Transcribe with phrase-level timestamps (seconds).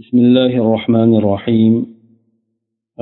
[0.00, 1.74] بسم الله الرحمن الرحيم.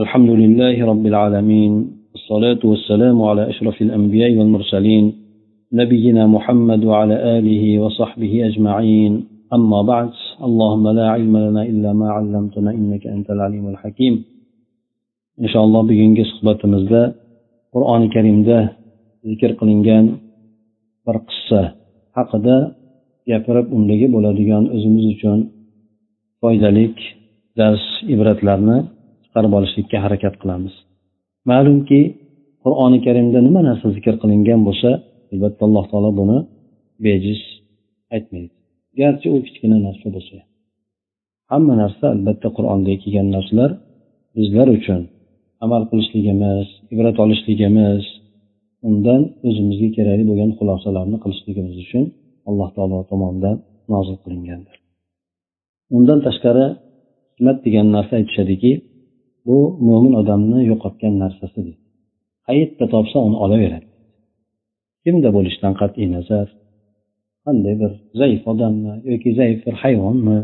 [0.02, 1.72] الحمد لله رب العالمين.
[2.18, 5.04] الصلاة والسلام على أشرف الأنبياء والمرسلين
[5.72, 9.12] نبينا محمد وعلى آله وصحبه أجمعين.
[9.56, 10.10] أما بعد
[10.46, 14.14] اللهم لا علم لنا إلا ما علمتنا إنك أنت العليم الحكيم.
[15.40, 17.02] إن شاء الله bugungi suhbatimizda
[17.74, 18.58] qur'oni karimda
[19.28, 20.04] zikr qilingan
[21.06, 21.60] bir qissa
[22.18, 22.56] haqida
[23.30, 25.40] gapirib undagi bo'ladigan o'zimiz uchun
[26.42, 26.96] foydalik
[27.58, 27.84] dars
[28.14, 28.78] ibratlarni
[29.24, 30.74] chiqarib olishlikka harakat qilamiz.
[31.50, 32.00] Ma'lumki
[32.64, 34.90] qur'oni karimda nima narsa zikr qilingan bo'lsa
[35.32, 36.38] albatta alloh taolo buni
[37.06, 37.40] bejiz
[38.16, 38.52] aytmaydi.
[39.00, 40.36] Garchi u kichkina narsa bo'lsa.
[41.52, 43.70] Hamma narsa albatta qur'onda kelgan narsalar
[44.36, 45.00] bizlar uchun
[45.64, 48.04] amal qilishligimiz ibrat olishligimiz
[48.88, 52.04] undan o'zimizga kerakli bo'lgan xulosalarni qilishligimiz uchun
[52.48, 53.56] alloh taolo tomonidan
[53.92, 54.79] nozil qilingandir.
[55.96, 56.66] Undan tashqari
[57.32, 58.72] hikmat degan narsa aytishadiki
[59.46, 59.58] bu
[59.88, 61.80] mo'min odamni yo'qotgan narsasi deydi
[62.50, 63.86] qayerda topsa uni olaveradi.
[65.04, 66.46] Kimda bo'lishidan qat'iy nazar
[67.44, 70.38] qanday bir zaif odammi yoki zaif bir hayvonmi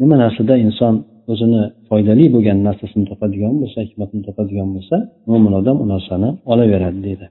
[0.00, 0.94] nima narsada inson
[1.32, 4.96] o'zini foydali bo'lgan narsasini topadigan bo'lsa hikmatni topadigan bo'lsa
[5.30, 7.26] mo'min odam u narsani olaveradi deydi.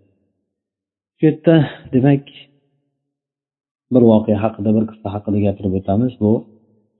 [1.17, 1.55] Shu yerda
[1.93, 2.25] demak
[3.93, 6.11] bir voqea haqida bir qissa haqida gapirib o'tamiz.
[6.23, 6.31] Bu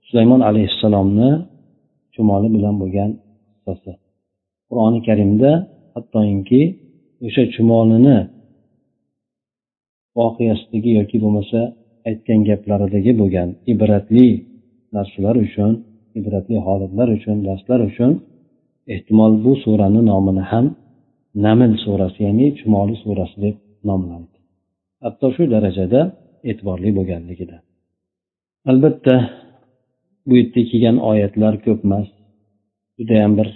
[0.08, 1.30] sulaymon alayhissalomni
[2.14, 3.10] chumoli bilan bo'lgan
[3.64, 3.90] qissasi.
[4.68, 5.50] Qur'oni karimda
[5.94, 6.62] hattoki
[7.26, 8.18] o'sha chumolini
[10.18, 11.60] voqeasidagi yoki bo'lmasa
[12.08, 14.28] aytgan gaplaridagi bo'lgan ibratli
[14.96, 15.72] narsalar uchun
[16.18, 18.12] ibratli holatlar uchun darslar uchun
[18.94, 20.66] ehtimol bu surani nomini ham
[21.46, 23.56] naml surasi ya'ni chumoli surasi deb
[23.88, 24.36] nomlandi
[25.04, 26.00] hatto shu darajada
[26.50, 27.56] e'tiborli bo'lganligida.
[28.70, 29.14] Albatta
[30.26, 32.08] bu yerda kelgan oyatlar ko'p emas.
[32.98, 33.48] Judayam bir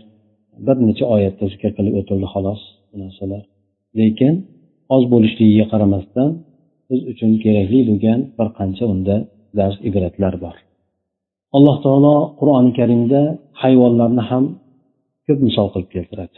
[0.66, 3.42] bir necha oyatda zikr qilib o'tildi xolos bu narsalar.
[3.98, 4.34] Lekin
[4.94, 6.30] oz bo'lishligiga qaramasdan
[6.88, 9.16] biz uchun kerakli bo'lgan bir qancha unda
[9.58, 10.56] dars ibratlar bor.
[11.56, 13.20] Alloh taolo qur'oni karimda
[13.62, 14.44] hayvonlarni ham
[15.26, 16.36] ko'p misol qilib keltiradi.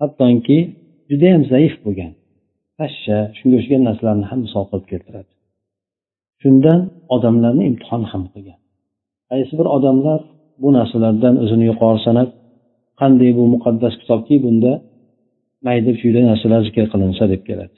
[0.00, 0.58] Hattoki
[1.10, 2.12] judayam zaif bo'lgan
[2.78, 5.30] pashsha shunga o'xshagan narsalarni ham misol qilib keltiradi.
[6.42, 6.80] Shundan
[7.14, 8.58] odamlarni imtihon ham qilgan.
[9.30, 10.20] Qaysi bir odamlar
[10.62, 12.28] bu narsalardan o'zini yuqori sanab
[13.00, 14.72] qanday bu muqaddas kitobki bunda
[15.66, 17.76] mayda chuyda narsalar zikr qilinsa deb keladi.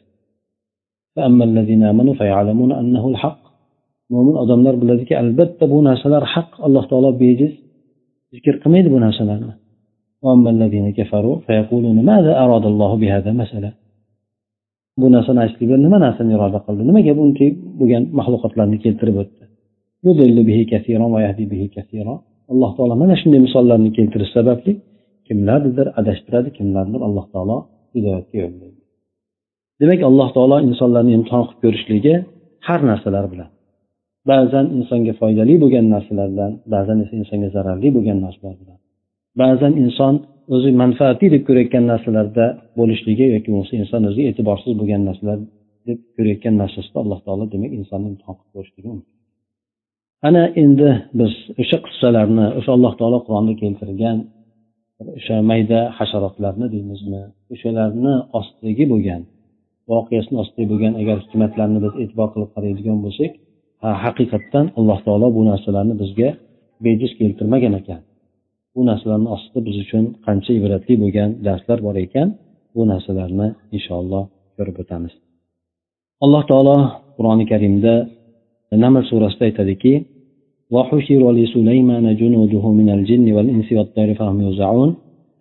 [4.13, 7.53] Mo'min odamlar biladiki albatta bu narsalar haq alloh taolo bejiz
[8.35, 9.55] zikr qilmaydi bu narsalarni.
[15.01, 16.83] Bu narsani aytishlik nima narsani iroda qildi?
[16.91, 17.49] Nimaga bunday
[17.79, 19.46] bo'lgan maxluqotlarni keltirib o'tdi?
[22.53, 24.73] Alloh taolo mana shunday misollarni keltirish sababli
[25.29, 27.57] kimlarnidir adashtiradi kimlarnidir alloh taolo
[27.95, 28.81] hidoyatga yo'llaydi.
[29.81, 32.15] Demak alloh taolo insonlarni imtihon qilib ko'rishligi
[32.67, 33.49] har narsalar bilan
[34.31, 38.79] ba'zan insonga foydali bo'lgan narsalardan ba'zan esa insonga zararli bo'lgan narsalar bilan
[39.43, 40.15] ba'zan inson
[40.55, 42.47] o'zi manfaatli deb ko'rayotgan narsalarda
[42.79, 45.39] bo'lishligi yoki bo'lmasa inson o'zi e'tiborsiz bo'lgan narsalar
[45.89, 49.16] deb ko'rayotgan narsasida alloh taolo demak insonni imtihon qilib ko'rishligi mumkin.
[50.29, 51.33] Ana endi biz
[51.63, 54.19] o'sha qissalarni o'sha alloh taolo qur'onda keltirgan
[55.19, 57.23] o'sha mayda hasharotlarni deymizmi?
[57.55, 59.23] O'shalarni ostidagi bo'lgan
[59.93, 63.33] voqeasini ostidagi bo'lgan agar hikmatlarni biz e'tibor qilib qaraydigan bo'lsak
[63.83, 66.29] ha haqiqatdan alloh taolo bu narsalarni bizga
[66.87, 68.01] bejiz keltirmagan ekan.
[68.75, 72.29] Bu narsalarni ostida biz uchun qancha ibratli bo'lgan darslar bor ekan
[72.75, 74.25] bu narsalarni inshaalloh
[74.57, 75.15] ko'rib o'tamiz.
[76.25, 76.77] Alloh taolo
[77.17, 77.95] qur'oni karimda
[78.85, 79.95] naml surasida aytadiki
[80.71, 84.91] وحشر لسليمان جنوده من الجن والإنس والطير فهم يوزعون.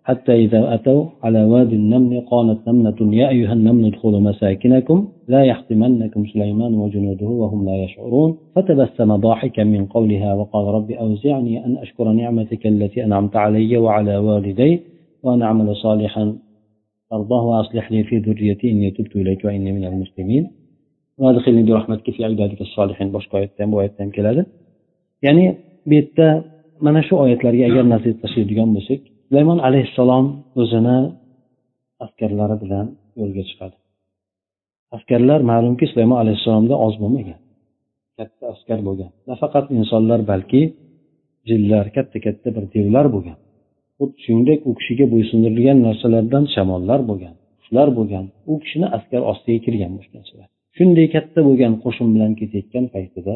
[0.04, 4.98] حتى إذا أتوا على واد النمل قالت نملة يا أيها النمل ادخلوا مساكنكم
[5.28, 8.30] لا يحطمنكم سليمان وجنوده وهم لا يشعرون.
[8.54, 14.80] فتبسم ضاحكا من قولها وقال رب أوزعني أن أشكر نعمتك التي أنعمت علي وعلى والدي
[15.22, 16.24] وأن أعمل صالحا.
[17.10, 20.44] ترضاه وأصلح لي في ذريتي إني تبت إليك وإني من المسلمين.
[23.16, 24.42] Boshqa oyatda ham bu oyatda ham keladi.
[25.26, 25.44] Ya'ni
[25.88, 26.26] bu yerda
[26.86, 30.26] mana shu oyatlarga agar nazar tashlaydigan bo'lsak sulaymon alayhissalom
[30.62, 30.98] o'zini
[32.04, 32.86] askarlari bilan
[33.20, 33.76] yo'lga chiqadi.
[34.96, 37.38] Askarlar ma'lumki sulaymon alayhissalomda oz bo'lmagan
[38.18, 39.10] katta askar bo'lgan.
[39.30, 40.62] Nafaqat insonlar balki
[41.48, 43.38] jinlar katta katta bir devlar bo'lgan.
[43.98, 48.24] Xuddi shuningdek u kishiga bo'ysundirilgan narsalardan shamollar bo'lgan qushlar bo'lgan.
[48.50, 49.92] U kishini askar ostiga kirgan
[50.76, 53.34] shunday katta bo'lgan qo'shin bilan ketayotgan paytida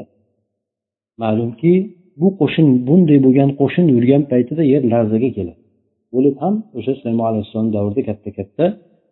[1.22, 1.72] ma'lumki
[2.20, 5.60] bu qo'shin bunday bo'lgan qo'shin yurgan paytida yer larzaga keladi.
[6.14, 8.64] Bo'lib ham o'sha sulaymon alayhissalom davrida katta katta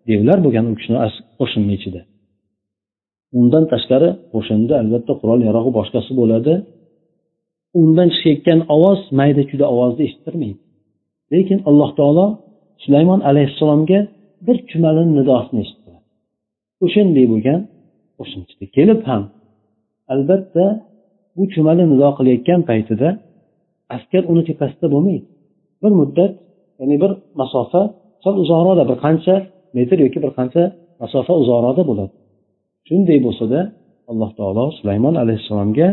[0.08, 0.98] devlar bo'lgan u kishini
[1.38, 2.00] qo'shinni ichida.
[3.38, 6.54] Undan tashqari qo'shinda albatta qurol yarog'i boshqasi bo'ladi.
[7.82, 10.60] Undan chiqayotgan ovoz mayda chuyda ovozni eshittirmaydi.
[11.32, 12.26] Lekin alloh taolo
[12.84, 14.00] sulaymon alayhissalomga
[14.46, 16.04] bir chumalini nidosini eshittiradi.
[16.84, 17.60] O'shanday bo'lgan
[18.18, 19.22] qo'shinchida kelib ham
[20.12, 20.64] albatta
[21.36, 23.08] bu chumali nizo qilayotgan paytida
[23.96, 25.26] askar uni tepasida bo'lmaydi.
[25.82, 26.32] Bir muddat
[26.80, 27.82] ya'ni bir masofa
[28.24, 29.34] sal uzoqroqda bir qancha
[29.76, 30.62] metr yoki bir qancha
[31.02, 32.14] masofa uzoqroqda bo'ladi.
[32.88, 33.60] Shunday bo'lsada
[34.10, 35.88] alloh taolo sulaymon alayhissalomga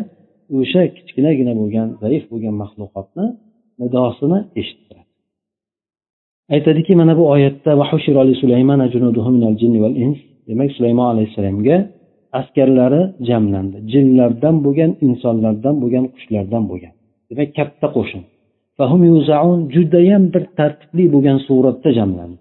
[0.57, 3.25] o'sha kichkinagina bo'lgan zaif bo'lgan maxluqotni
[3.81, 5.09] nidosini eshittiradi.
[6.55, 7.71] Aytadiki mana bu oyatda
[10.49, 11.77] demak sulaymon alayhissalomga
[12.39, 13.77] askarlari jamlandi.
[13.93, 16.93] Jinlardan bo'lgan insonlardan bo'lgan qushlardan bo'lgan.
[17.29, 18.21] Demak katta qo'shin.
[19.75, 22.37] Judayam bir tartibli bo'lgan suratda jamlandi.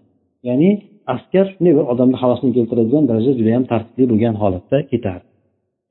[0.48, 0.70] Ya'ni
[1.14, 5.28] askar shunday bir odamni havasini keltiradigan darajada judayam tartibli bo'lgan holatda ketardi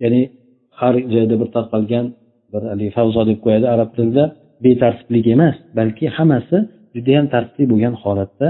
[0.04, 0.22] ya'ni
[0.80, 2.06] har joyda bir tarqalgan
[2.54, 4.24] bir haligi favzo deb qo'yadi arab tilida
[4.66, 6.58] betartiblik emas balki hammasi
[6.96, 8.48] judayam tartibli bo'lgan holatda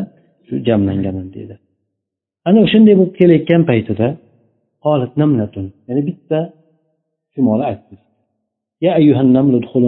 [0.48, 1.56] shu jamlangan deydi.
[2.48, 4.08] Ana o'shanday bo'lib kelayotgan paytida
[5.88, 6.40] ya'ni bitta
[7.34, 7.96] chumoli aytdi
[8.86, 8.92] ya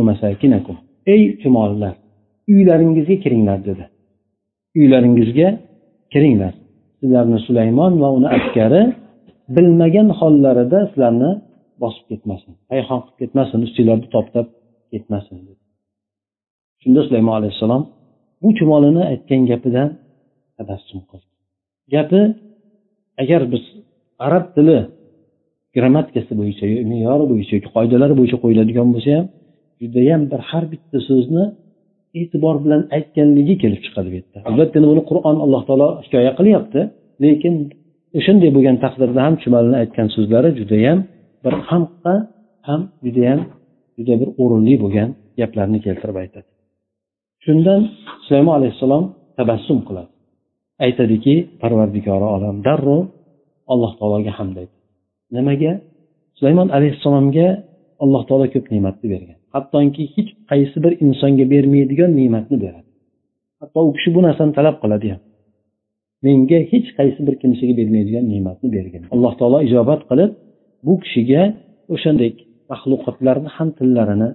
[0.09, 0.77] masakinakum.
[1.13, 1.94] Ey chumollar
[2.53, 3.83] uylaringizga kiringlar dedi.
[4.80, 5.47] Uylaringizga
[6.13, 6.53] kiringlar.
[7.00, 8.81] Sizlarni sulaymon va uni askari
[9.56, 11.31] bilmagan hollarida sizlarni
[11.81, 12.53] bosib ketmasin.
[12.71, 14.47] Payhon qilib ketmasin ustinglarni toptab
[14.92, 15.38] ketmasin
[16.86, 17.83] shunda sulaymon alayhissalom
[18.42, 19.89] bu chumolini aytgan gapidan
[20.57, 21.27] tabassum qildi.
[21.94, 22.21] Gapi
[23.21, 23.63] agar biz
[24.28, 24.78] arab tili
[25.76, 29.26] grammatikasi bo'yicha me'yori bo'yicha yoki qoidalari bo'yicha qo'yiladigan bo'lsa ham
[29.82, 31.44] judayam bir har bitta so'zni
[32.20, 34.38] e'tibor bilan aytganligi kelib chiqadi bu yerda.
[34.50, 36.82] Albatta buni qur'on alloh taolo hikoya qilyapti
[37.24, 37.54] lekin
[38.20, 41.00] o'shanday bo'lgan taqdirda ham chumalini aytgan so'zlari judayam
[41.44, 42.16] bir xalqqa
[42.68, 43.40] ham judayam
[43.98, 45.10] juda bir o'rinli bo'lgan
[45.40, 46.48] gaplarni keltirib aytadi.
[47.46, 47.82] Shundan
[48.26, 49.04] sulaymon alayhissalom
[49.38, 50.10] tabassum qiladi.
[50.86, 53.02] Aytadiki parvardigori olam darrov
[53.74, 54.84] alloh taologa hamd aytadi.
[55.36, 55.72] Nimaga?
[56.38, 57.48] Sulaymon alayhissalomga
[58.04, 59.38] alloh taolo ko'p ne'matni bergan.
[59.56, 62.90] Hattoki hech qaysi bir insonga bermaydigan ne'matni beradi.
[63.62, 65.22] Hatto u kishi bu narsani talab qiladi ham.
[66.26, 69.04] Menga hech qaysi bir kimsaga bermaydigan ne'matni bergan.
[69.16, 70.32] Alloh taolo ijobat qilib
[70.86, 71.42] bu kishiga
[71.94, 72.36] o'shandek
[72.72, 74.30] maxluqotlarni ham tillarini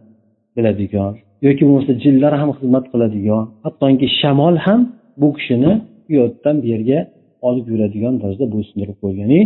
[0.57, 1.13] biladigan
[1.47, 4.81] yoki bo'lmasa jinlar ham xizmat qiladigan hattoki shamol ham
[5.21, 5.73] bu kishini
[6.11, 6.99] u yoqdan bu yerga
[7.49, 9.27] olib yuradigan tarzda bo'ysundirib qo'ygan.
[9.35, 9.41] Ya'ni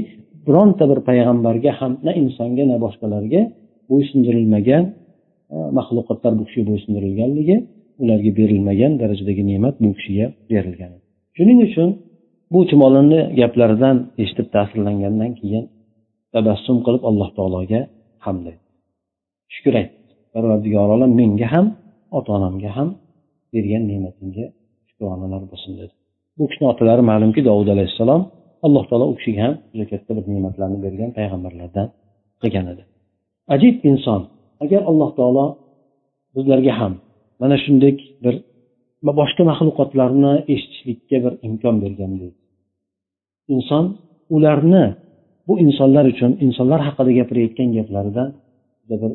[0.46, 3.40] bironta bir payg'ambarga ham na insonga na boshqalarga
[3.90, 4.84] bo'ysundirilmagan
[5.54, 7.56] e, maxluqotlar bu kishiga bo'ysundirilganligi
[8.02, 10.92] ularga berilmagan darajadagi ne'mat bu kishiga berilgan.
[11.36, 11.88] Shuning uchun
[12.52, 15.64] bu chumolini gaplaridan eshitib ta'sirlangandan keyin
[16.34, 17.80] tabassum qilib alloh taologa
[18.26, 18.64] hamd aytdi
[19.54, 19.96] shukur aytdi
[20.34, 21.66] parvardigor olam menga ham
[22.18, 22.88] ota onamga ham
[23.54, 24.44] bergan ne'matingga
[24.88, 25.94] shukronalar bo'lsin dedi.
[26.38, 28.22] Bu kishini otalari ma'lumki dovud alayhissalom
[28.66, 31.86] alloh taolo u kishiga ham juda katta bir ne'matlarni bergan payg'ambarlardan
[32.42, 32.82] qilgan edi.
[33.54, 34.20] Ajib inson
[34.64, 35.46] agar alloh taolo
[36.36, 36.92] bizlarga ham
[37.40, 37.92] mana shunday
[38.24, 38.34] bir
[39.20, 42.26] boshqa maxluqotlarni eshitishlikka bir imkon berganda
[43.54, 43.84] inson
[44.36, 44.84] ularni
[45.46, 48.28] bu insonlar uchun insonlar haqida gapirayotgan gaplaridan
[48.82, 49.12] juda bir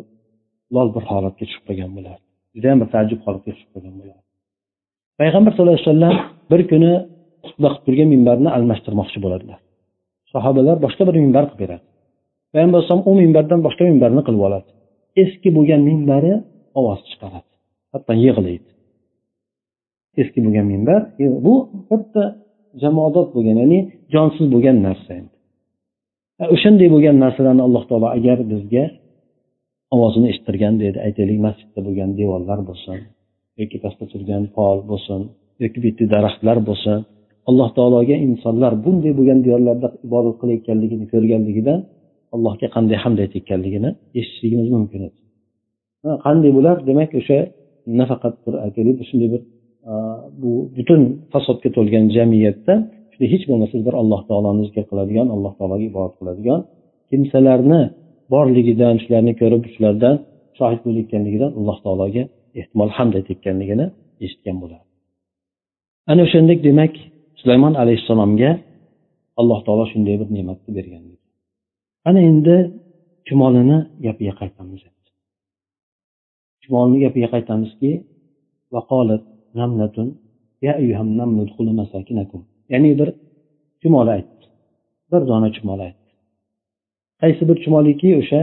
[0.76, 2.24] lol bir holatga tushib qolgan bo'lardi.
[2.56, 4.29] Judayam bir taajjub holatga tushib qolgan bo'lardi.
[5.20, 6.16] Payg'ambar sallallohu alayhi vasallam
[6.52, 6.92] bir kuni
[7.48, 9.60] xutba qilib turgan minbarni almashtirmoqchi bo'ladilar.
[10.34, 11.86] Sahobalar boshqa bir minbar qilib beradi.
[12.54, 14.70] Payg'ambar alayhisalom u minbardan boshqa minbarni qilib oladi.
[15.24, 16.34] Eski bo'lgan minbari
[16.80, 17.50] ovoz chiqaradi.
[17.94, 18.70] Hatto yig'laydi.
[20.22, 21.02] Eski bo'lgan minbar
[21.46, 21.56] bu
[21.90, 22.24] bitta
[22.82, 23.80] jamoadot bo'lgan ya'ni
[24.14, 25.36] jonsiz bo'lgan narsa endi.
[26.56, 28.86] O'shanday bo'lgan narsalarni alloh taolo agar bizga
[29.96, 32.98] ovozini eshittirgan deydi aytaylik masjidda bo'lgan devorlar bo'lsin.
[33.62, 35.22] Yoki pastda turgan pol bo'lsin
[35.64, 36.98] yoki bu yerda daraxtlar bo'lsin
[37.50, 41.80] alloh taologa insonlar bunday bo'lgan diyorlarda ibodat qilayotganligini ko'rganligidan
[42.36, 43.90] allohga qanday hamd aytayotganligini
[44.20, 45.18] eshitishligimiz mumkin edi.
[46.26, 46.76] Qanday bo'lar?
[46.90, 47.38] Demak o'sha
[48.00, 49.42] nafaqat bir aytaylik shunday bir
[50.42, 51.02] bu butun
[51.34, 52.74] fasodga to'lgan jamiyatda
[53.34, 56.60] hech bo'lmasa bir alloh taoloni zikr qiladigan alloh taologa ibodat qiladigan
[57.10, 57.82] kimsalarni
[58.34, 60.16] borligidan shularni ko'rib shulardan
[60.60, 62.24] shohid bo'layotganligidan alloh taologa
[62.60, 63.86] ehtimol hamd aytayotganligini
[64.26, 64.86] eshitgan bo'ladi
[66.12, 66.94] ana o'shandek demak
[67.40, 68.52] sulaymon alayhissalomga
[69.40, 71.04] alloh taolo shunday bir ne'matni bergan
[72.10, 72.56] ana endi
[73.28, 74.82] chumolini gapiga qaytamiz.
[76.64, 77.92] Chumolni gapiga qaytamizki
[82.74, 83.10] ya'ni bir
[83.82, 84.46] chumol aytdi.
[85.12, 86.12] Bir dona chumol aytdi.
[87.22, 88.10] Qaysi bir chumoliki?
[88.22, 88.42] O'sha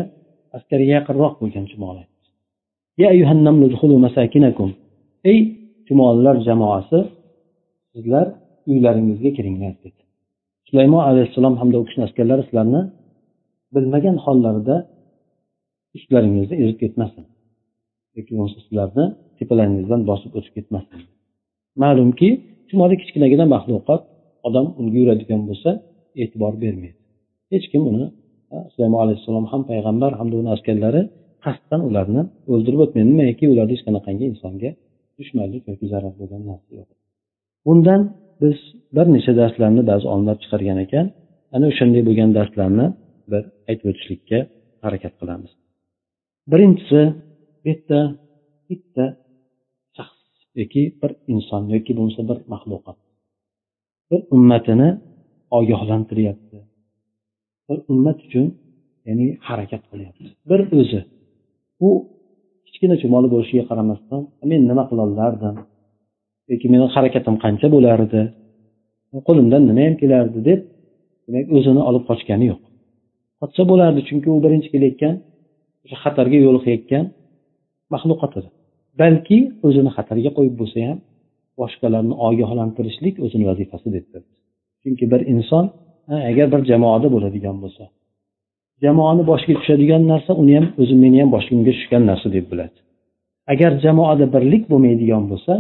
[0.57, 1.65] askarga yaqinroq bo'lgan
[3.79, 4.71] chumol masakinakum.
[5.31, 5.39] Ey
[5.87, 6.99] chumolilar jamoasi
[7.93, 8.27] sizlar
[8.71, 10.01] uylaringizga kiringlar dedi.
[10.69, 12.83] Sulaymon alayhissalom hamda u kishini askarlari sizlarni
[13.75, 14.77] bilmagan hollarida
[15.97, 17.25] ustlaringizni ezib ketmasin
[18.17, 19.05] yoki bo'lmasa sizlarni
[19.39, 20.99] tepalaringizdan bosib o'tib ketmasin.
[21.83, 22.29] Ma'lumki
[22.69, 24.03] chumoli kichkinagina maxluqot
[24.49, 25.71] odam unga yuradigan bo'lsa
[26.23, 26.99] e'tibor bermaydi.
[27.53, 28.05] Hech kim uni
[28.73, 31.03] sulaymon alayhissalom ham payg'ambar hamda uni askarlari
[31.47, 32.23] qasddan ularni
[32.53, 34.71] o'ldirib o'tmaydi nimaiki ularda hech qanaqangi insonga
[35.19, 36.89] dushmanlik yoki zarar bo'lgan narsa yo'q.
[37.67, 38.01] Bundan
[38.43, 38.59] biz
[38.97, 41.07] bir necha darslarni ba'zi olimlar chiqargan ekan
[41.55, 42.87] ana o'shanday bo'lgan darslarni
[43.33, 44.39] bir aytib o'tishlikka
[44.85, 45.53] harakat qilamiz.
[46.53, 47.01] Birinchisi
[47.63, 48.01] bu yerda
[48.69, 49.05] bitta
[49.97, 50.21] shaxs
[50.61, 52.99] yoki bir inson yoki bo'lmasa bir maxluqot
[54.11, 54.89] bir ummatini
[55.59, 56.59] ogohlantiryapti.
[57.69, 58.47] Bir ummat uchun
[59.09, 60.27] ya'ni harakat qilyapti.
[60.51, 61.01] Bir o'zi
[61.87, 61.89] u
[62.67, 65.57] kichkina chumoli bo'lishiga qaramasdan men nima qilolardim
[66.51, 68.21] yoki meni harakatim qancha bo'lardi?
[69.29, 70.61] Qo'limdan nima ham kelardi deb
[71.27, 72.61] demak o'zini olib qochgani yo'q.
[73.41, 75.15] Qochsa bo'lardi chunki u birinchi kelayotgan
[75.85, 77.05] o'sha xatarga yo'liqayotgan
[77.95, 78.49] maxluqot edi
[79.01, 80.99] balki o'zini xatarga qo'yib bo'lsa ham
[81.61, 84.29] boshqalarni ogohlantirishlik o'zini vazifasi deb bildi
[84.83, 85.65] chunki bir inson
[86.31, 87.85] agar bir jamoada bo'ladigan bo'lsa
[88.85, 92.77] jamoani boshiga tushadigan narsa uni ham o'zi meni ham boshimga tushgan narsa deb biladi.
[93.53, 95.55] Agar jamoada birlik bo'lmaydigan bo'lsa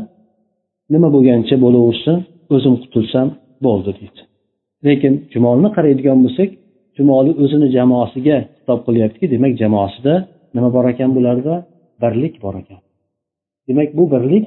[0.92, 2.16] nima bo'lgancha bo'laversin
[2.54, 3.26] o'zim qutulsam
[3.66, 4.20] bo'ldi deydi.
[4.86, 6.50] Lekin jumolni qaraydigan bo'lsak
[6.96, 10.14] jumoli o'zini jamoasiga xitob qilyaptiki demak jamoasida
[10.56, 11.54] nima bor ekan bularda?
[12.02, 12.80] Birlik bor ekan.
[13.68, 14.46] Demak bu birlik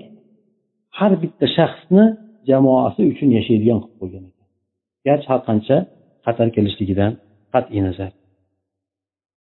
[0.98, 2.04] har bitta shaxsni
[2.50, 4.48] jamoasi uchun yashaydigan qilib qo'ygan ekan.
[5.08, 5.78] Garchi har qancha
[6.26, 7.12] xatar kelishligidan
[7.54, 8.12] qat'iy nazar.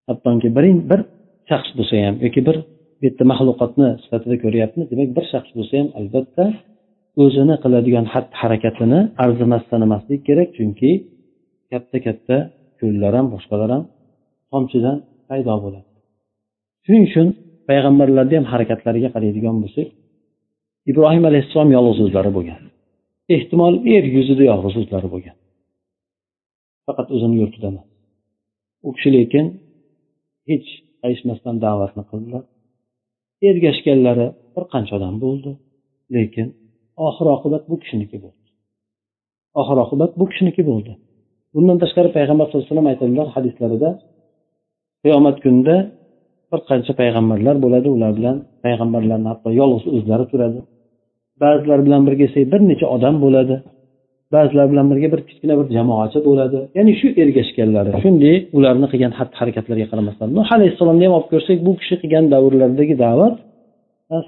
[0.08, 1.00] Hattoki bir bir
[1.50, 2.58] shaxs bo'lsa ham yoki bir
[3.04, 6.46] bitta maxluqotni sifatida ko'ryapmiz demak bir shaxs bo'lsa ham albatta
[7.24, 10.92] o'zini qiladigan xatti harakatini arzimas sanamaslik kerak chunki
[11.72, 12.38] katta katta
[12.80, 13.84] ko'llar ham boshqalar ham
[14.52, 14.98] tomchidan
[15.30, 15.88] paydo bo'ladi.
[16.86, 17.28] Shuning uchun
[17.70, 19.88] payg'ambarlarni ham harakatlariga qaraydigan bo'lsak
[20.92, 22.62] ibrohim alayhissalom yolg'iz o'zlari bo'lgan
[23.36, 25.36] ehtimol yer yuzida yolg'iz o'zlari bo'lgan.
[26.86, 27.88] Faqat o'zini yurtida emas.
[28.88, 29.46] U kishi lekin
[30.50, 30.68] hech
[31.02, 32.44] qayishmasdan da'vatni qildilar.
[33.50, 35.52] Ergashganlari bir qancha odam bo'ldi
[36.16, 36.48] lekin
[37.08, 38.48] oxir oqibat bu kishiniki bo'ldi.
[39.62, 40.94] Oxir oqibat bu kishiniki bo'ldi.
[41.56, 43.90] Bundan tashqari payg'ambar sallallohu alayhi vasallam aytadilar hadislarida
[45.04, 45.76] qiyomat kunida
[46.52, 50.60] bir qancha payg'ambarlar bo'ladi ular bilan payg'ambarlarni hatto yolg'iz o'zlari turadi.
[51.44, 53.56] Ba'zilar bilan birga bir necha odam bo'ladi.
[54.34, 56.60] Ba'zilar bilan birga bir kichkina bir jamoacha bo'ladi.
[56.78, 60.28] Ya'ni shu ergashganlari shunday ularni qilgan xatti harakatlariga qaramasdan.
[60.38, 63.36] Nuh alayhissalomni ham olib ko'rsak bu kishi qilgan davrlardagi da'vat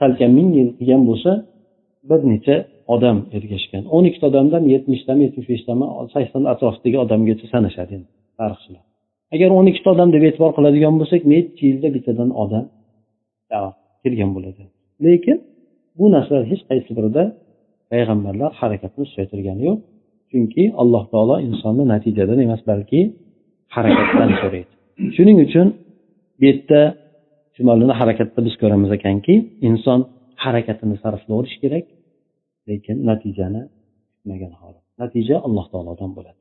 [0.01, 1.31] salkam ming yil qilgan bo'lsa
[2.09, 2.55] bir necha
[2.95, 3.83] odam ergashgan.
[3.95, 8.83] O'n ikkita odamdan yetmishtami yetmish beshtami sakson atrofidagi odamgacha sanashadi endi tarixchilar.
[9.35, 12.65] Agar o'n ikkita odam deb e'tibor qiladigan bo'lsak nechi yilda bittadan odam
[14.03, 14.63] kelgan bo'ladi.
[15.05, 15.37] Lekin
[15.99, 17.23] bu narsalar hech qaysi birida
[17.91, 19.77] payg'ambarlar harakatni so'ytirgani yo'q.
[20.31, 22.99] Chunki alloh taolo insonni natijadan emas balki
[23.75, 24.73] harakatdan so'raydi.
[25.15, 25.67] Shuning uchun
[26.39, 26.81] bu yerda
[27.57, 29.33] jumalini harakatda biz ko'ramiz ekanki
[29.69, 29.99] inson
[30.43, 31.85] harakatini sarflaverish kerak
[32.69, 33.61] lekin natijani
[34.13, 34.83] kutmagan holat.
[35.01, 36.39] Natija alloh taolodan bo'ladi.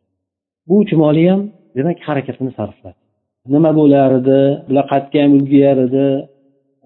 [0.68, 1.40] Bu chumoli ham
[1.76, 2.98] demak harakatini sarfladi.
[3.54, 4.38] Nima bo'lar edi
[4.68, 6.04] bular qayerga ham ulguyar edi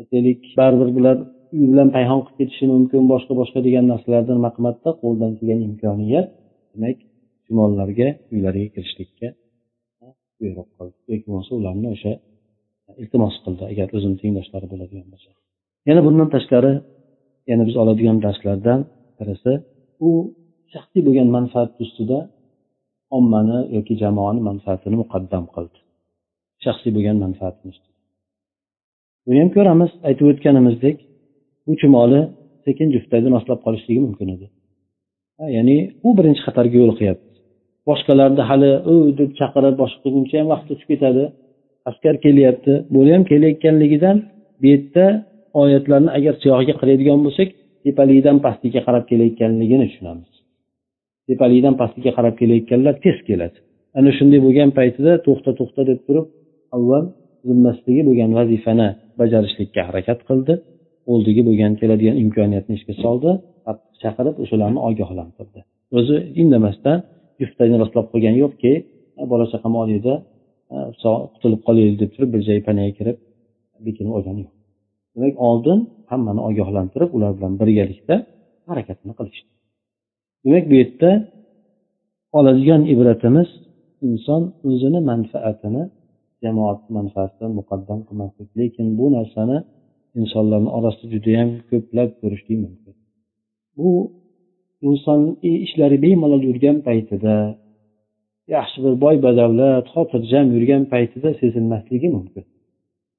[0.01, 1.17] aytaylik baribir bular
[1.55, 6.27] uy bilan payhon qilib ketishi mumkin boshqa boshqa degan narsalardan nima qilmadida qo'ldan kelgan imkoniyat
[6.73, 6.99] demak
[7.39, 9.29] musulmonlarga uylariga kirishlikka
[10.41, 12.13] buyruq qildi yoki bo'lmasa ularni o'sha
[13.03, 15.31] iltimos qildi agar o'zini tengdoshlari bo'ladigan bo'lsa.
[15.89, 16.73] Yana bundan tashqari
[17.51, 18.81] yana biz oladigan darslardan
[19.19, 19.53] birisi
[20.09, 20.11] u
[20.73, 22.19] shaxsiy bo'lgan manfaat ustida
[23.19, 25.79] ommani yoki jamoani manfaatini muqaddam qildi.
[26.65, 27.73] Shaxsiy bo'lgan manfaatini
[29.27, 30.97] buni ham ko'ramiz aytib o'tganimizdek
[31.71, 32.21] u chumoli
[32.67, 34.47] sekin juftakdan ostlab qolishligi mumkin edi.
[35.57, 35.77] Ya'ni
[36.07, 37.33] u birinchi xatarga yo'liqyapti
[37.89, 41.25] boshqalarni hali u deb chaqirib boshqa qilguncha ham vaqt o'tib ketadi.
[41.91, 42.73] Askar kelyapti.
[42.93, 44.17] Bular ham kelayotganligidan
[44.61, 45.07] bu yerda
[45.63, 47.49] oyatlarni agar siyog'iga qaraydigan bo'lsak
[47.85, 50.31] tepaligidan pastiga qarab kelayotganligini tushunamiz.
[51.29, 53.59] Tepaligidan pastiga qarab kelayotganlar tez keladi.
[53.99, 56.27] Ana shunday bo'lgan paytida to'xta to'xta deb turib
[56.77, 57.05] avval
[57.49, 58.89] zimmasidagi bo'lgan vazifani
[59.21, 60.55] bajarishlikka harakat qildi.
[61.13, 63.31] Oldiga bo'lgan keladigan imkoniyatni ishga soldi
[64.03, 65.61] chaqirib o'shalarni ogohlantirdi
[65.99, 66.99] o'zi indamasdan
[67.41, 68.73] juftani rostlab qo'ygani yo'qki
[69.33, 70.15] bola chaqam oliyda
[71.35, 73.17] qutulib qolaylik deb turib bir joy panaga kirib
[73.87, 74.55] bekinib olgani yo'q.
[75.15, 75.79] Demak oldin
[76.11, 78.15] hammani ogohlantirib ular bilan birgalikda
[78.69, 79.51] harakatini qilishdi.
[80.45, 81.11] Demak bu yerda
[82.39, 83.49] oladigan ibratimiz
[84.09, 85.83] inson o'zini manfaatini
[86.43, 88.49] jamoat manfaatidan muqaddam qilmaslik.
[88.61, 89.59] Lekin bu narsani
[90.21, 92.95] insonlarni orasida judayam ko'plab ko'rishlik mumkin.
[93.79, 93.91] Bu
[94.89, 95.21] inson
[95.67, 97.35] ishlari bemalol yurgan paytida
[98.57, 102.45] yaxshi bir boy badavlat xotirjam yurgan paytida sezilmasligi mumkin.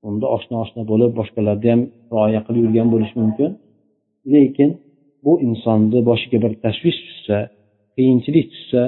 [0.08, 1.82] Unda oshna oshna bo'lib boshqalarni ham
[2.14, 3.50] rioya qilib yurgan bo'lishi mumkin.
[4.34, 4.70] Lekin
[5.26, 7.38] bu insonni boshiga bir tashvish tushsa
[7.96, 8.82] qiyinchilik tushsa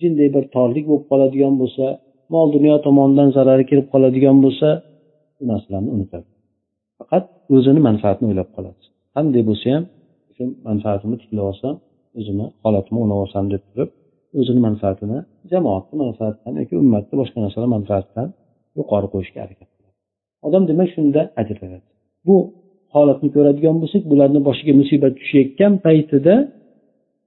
[0.00, 1.86] jinday bir torlik bo'lib qoladigan bo'lsa
[2.34, 4.68] mol dunyo tomonidan zarari kelib qoladigan bo'lsa
[5.36, 6.28] bu narsalarni unutadi.
[7.54, 8.82] O'zini manfaatini o'ylab qoladi.
[9.14, 9.84] Qanday bo'lsa ham
[10.34, 11.74] shu manfaatimni tiklab olsam
[12.18, 13.90] o'zimni holatimni o'nglab olsam deb turib
[14.40, 15.18] o'zini manfaatini
[15.52, 18.28] jamoatni manfaatidan yoki ummatni boshqa narsalar manfaatidan
[18.78, 19.94] yuqori qo'yishga harakat qiladi.
[20.46, 21.86] Odam demak shunda ajraladi.
[22.26, 22.36] Bu
[22.94, 26.34] holatni ko'radigan bo'lsak bularni boshiga musibat tushayotgan paytida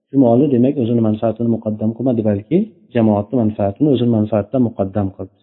[0.09, 2.57] chumoli demak o'zini manfaatini muqaddam qilmadi balki
[2.95, 5.39] jamoatni manfaatini o'zini manfaatidan muqaddam qildi.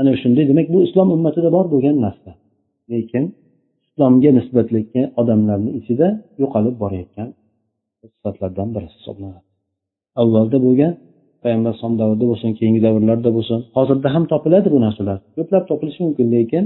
[0.00, 2.30] Ana shunday demak bu islom ummatida bor bo'lgan narsa.
[2.92, 3.24] Lekin
[3.86, 6.08] islomga nisbatlangan odamlarni ichida
[6.42, 7.28] yo'qolib borayotgan
[8.12, 9.46] sifatlardan birisi hisoblanadi.
[10.20, 10.92] Avvalda bo'lgan
[11.42, 15.18] payg'ambar alayhisalom davrida bo'lsin keyingi davrlarda bo'lsin hozirda ham topiladi bu narsalar.
[15.36, 16.64] Ko'plab topilishi mumkin lekin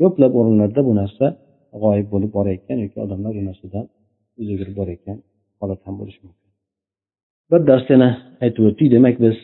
[0.00, 1.26] ko'plab o'rinlarda bu narsa
[1.82, 3.84] g'oyib bo'lib borayotgan yoki odamlar bu narsadan
[4.38, 5.16] yuz o'girib borayotgan
[5.60, 6.48] holat ham bo'lishi mumkin.
[7.50, 8.08] Bir dars yana
[8.44, 9.36] aytib o'tdik demak biz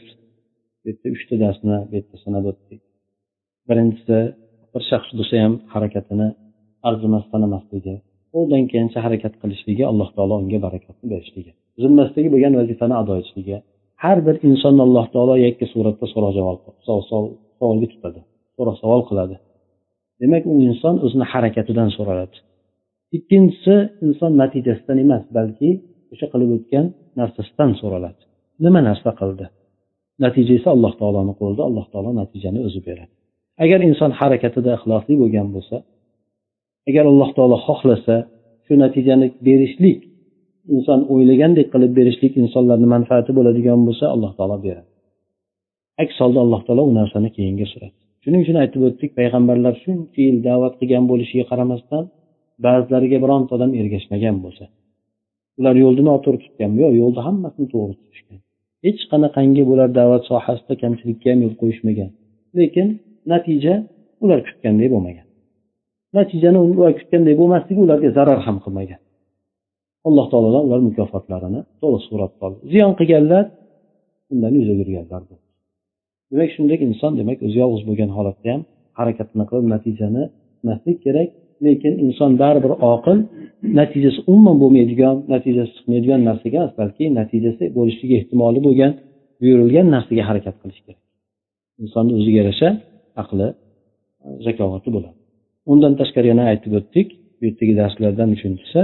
[0.83, 2.81] bu yerda uchta darsni bu yerda sanab o'tdik.
[3.69, 4.19] Birinchisi
[4.73, 6.29] bir shaxs bo'lsa ham harakatini
[6.89, 7.95] arzimas sanamasligi
[8.39, 11.53] undan keyincha harakat qilishligi alloh taolo unga barakatni berishligi
[11.83, 13.57] zimmasidagi bo'lgan vazifani ado etishligi
[14.05, 16.59] har bir insonni alloh taolo yakka suratda so'roq javob
[17.59, 18.23] savolga tutadi
[18.57, 19.37] so'roq savol qiladi.
[20.21, 22.37] Demak u inson o'zini harakatidan so'raladi.
[23.17, 23.75] Ikkinchisi
[24.07, 25.71] inson natijasidan emas balki
[26.13, 26.87] o'sha qilib o'tgan
[27.21, 28.23] narsasidan so'raladi.
[28.65, 29.47] Nima narsa qildi?
[30.25, 33.13] Natija esa alloh taoloni qo'lida alloh taolo natijani o'zi beradi.
[33.65, 35.77] Agar inson harakatida ixlosli bo'lgan bo'lsa
[36.89, 38.17] agar alloh taolo xohlasa
[38.65, 40.01] shu natijani berishlik
[40.75, 44.91] inson o'ylagandek qilib berishlik insonlarni manfaati bo'ladigan bo'lsa alloh taolo beradi.
[46.03, 47.95] Aks holda alloh taolo u narsani keyinga suradi.
[48.23, 52.05] Shuning uchun aytib o'tdik payg'ambarlar shuncha yil da'vat qilgan bo'lishiga qaramasdan
[52.67, 54.65] ba'zilariga bironta odam ergashmagan bo'lsa
[55.59, 56.79] ular yo'lni noto'g'ri tutganmi?
[56.85, 58.39] Yo'q yo'lni hammasini to'g'ri tutishgan.
[58.87, 62.11] Hech qanaqangi bular da'vat sohasida kamchilikka ham yo'l qo'yishmagan.
[62.59, 62.89] Lekin
[63.33, 63.75] natija
[64.25, 65.27] ular kutganday bo'lmagan.
[66.19, 69.01] Natijani ular kutganday bo'lmasligi ularga zarar ham qilmagan.
[70.09, 72.59] Alloh taolodan ular mukofotlarini to'liq suratda oldi.
[72.73, 73.45] Ziyon qilganlar
[74.33, 75.23] undan yuz o'girganlar
[76.33, 78.63] demak shunday inson demak o'zi yolg'iz bo'lgan holatda ham
[78.99, 81.29] harakatini qilib natijani kutmaslik kerak
[81.67, 83.19] lekin inson baribir oqil
[83.81, 88.93] natijasi umuman bo'lmaydigan natijasi chiqmaydigan narsaga emas balki natijasi bo'lishligi ehtimoli bo'lgan
[89.41, 91.01] buyurilgan narsaga harakat qilish kerak.
[91.83, 92.69] Insonni o'ziga yarasha
[93.23, 93.55] aqli e,
[94.47, 95.17] zakovati bo'ladi.
[95.73, 98.81] Undan tashqari yana aytib o'tdik bu yerdagi darslardan uchinchisi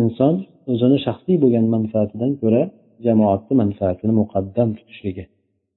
[0.00, 0.34] inson
[0.72, 2.62] o'zini shaxsiy bo'lgan manfaatidan ko'ra
[3.06, 5.24] jamoatni manfaatini muqaddam tutishligi.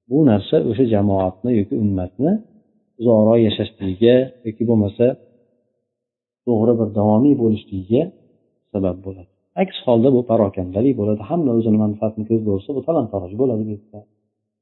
[0.09, 2.31] Bu narsa o'sha jamoatni yoki ummatni
[2.99, 4.15] uzoqroq yashashligiga
[4.47, 5.05] yoki bo'lmasa
[6.45, 8.03] to'g'ri bir davomiy bo'lishligiga
[8.73, 9.29] sabab bo'ladi.
[9.63, 11.21] Aks holda bu parokandalik bo'ladi.
[11.29, 13.99] Hamma o'zini manfaatini ko'zda ursa bu talon taroj bo'ladi bu yerda.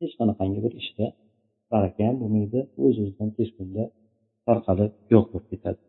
[0.01, 1.05] Hech qanaqangi bir ishda
[1.73, 3.83] baraka ham bo'lmaydi o'z o'zidan tez kunda
[4.47, 5.79] tarqalib yo'q bo'lib ketadi.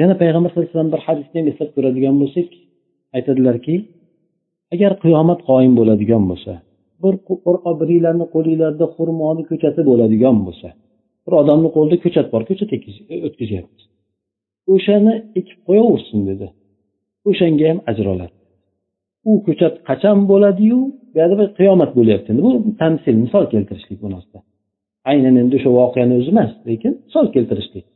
[0.00, 2.48] Yana payg'ambar sallallohu alayhi vasallam bir hadisni ham eslab ko'radigan bo'lsak
[3.16, 3.74] aytadilarki
[4.74, 6.52] agar qiyomat qoyim bo'ladigan bo'lsa
[7.02, 7.14] bir
[7.80, 10.68] biringlarni qo'linglarda xurmoni ko'chati bo'ladigan bo'lsa
[11.24, 13.82] bir odamni qo'lida ko'chat bor ko'chat e, o'tkazyapti
[14.74, 16.46] o'shani ekib qo'yaversin dedi.
[17.30, 18.34] O'shanga ham ajr oladi
[19.30, 20.78] u ko'chat qachon bo'ladiyu
[21.14, 22.28] buyoqda bir qiyomat bo'lyapti.
[22.32, 24.36] Endi bu tamsil misol keltirishlik bu narsa.
[25.10, 27.86] Aynan endi o'sha voqeani o'zi emas lekin misol keltirishlik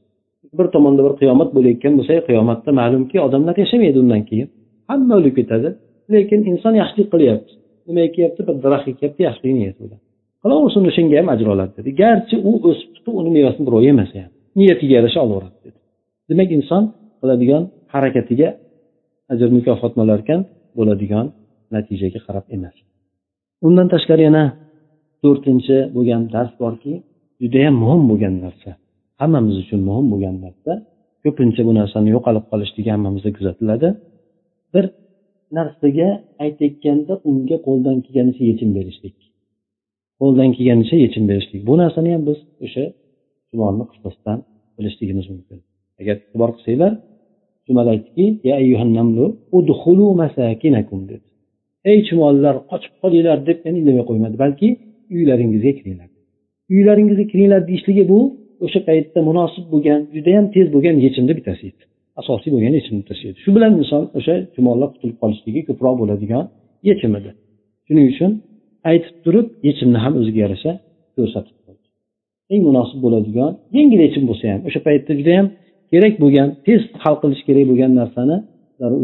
[0.58, 4.48] bir tomonda bir qiyomat bo'layotgan bo'lsa qiyomatda ma'lumki odamlar yashamaydi undan keyin.
[4.90, 5.68] Hamma o'lib ketadi
[6.14, 7.52] lekin inson yaxshilik qilyapti.
[7.88, 10.00] Nima ekyapti bir daraxt ekyapti yaxshilik niyati bilan.
[10.42, 11.90] Qilaversin o'shanga ham ajr oladi dedi.
[12.02, 15.78] Garchi u o'sib chiqib uni mevasini birov yemasa ham niyatiga yarasha olaveradi dedi.
[16.30, 16.82] Demak inson
[17.20, 17.62] qiladigan
[17.94, 18.48] harakatiga
[19.32, 20.40] ajr mukofotni ekan
[20.78, 21.26] bo'ladigan
[21.74, 22.76] natijaga qarab emas.
[23.66, 24.44] Undan tashqari yana
[25.22, 26.92] to'rtinchi bo'lgan dars borki
[27.42, 28.70] judayam muhim bo'lgan narsa.
[29.20, 30.72] Hammamiz uchun muhim bo'lgan narsa.
[31.24, 33.88] Ko'pincha bu narsani yo'qolib qolishligi hammamizda kuzatiladi.
[34.74, 34.84] Bir
[35.56, 36.08] narsaga
[36.44, 39.16] aytayotganda unga qo'ldan kelganicha yechim berishlik.
[40.20, 41.60] Qo'ldan kelganicha yechim berishlik.
[41.68, 42.84] Bu narsani ham biz o'sha
[43.50, 44.38] jumolni qissasidan
[44.76, 45.58] bilishligimiz mumkin.
[46.00, 46.92] Agar e'tibor qilsanglar
[47.66, 48.26] jumal aytdiki
[51.90, 54.36] ey chumollar qochib qolinglar deb yana indamay qo'ymadi.
[54.44, 54.68] Balki
[55.16, 56.08] uylaringizga kiringlar
[56.74, 58.20] uylaringizga kiringlar deyishligi bu
[58.64, 61.82] o'sha paytda munosib bo'lgan judayam tez bo'lgan yechimni bittasi edi.
[62.20, 63.38] Asosiy bo'lgan yechimni bittasi edi.
[63.44, 66.44] Shu bilan inson o'sha chumollar qutulib qolishligi ko'proq bo'ladigan
[66.88, 67.30] yechim edi.
[67.86, 68.30] Shuning uchun
[68.90, 70.72] aytib turib yechimni ham o'ziga yarasha
[71.16, 71.84] ko'rsatib qo'ydi.
[72.52, 75.46] Eng munosib bo'ladigan yengil yechim bo'lsa ham o'sha paytda judayam
[75.92, 78.36] kerak bo'lgan tez hal qilish kerak bo'lgan narsani